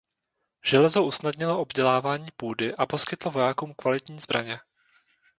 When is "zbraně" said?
4.19-4.59